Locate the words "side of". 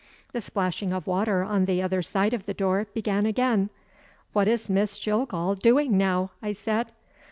2.01-2.47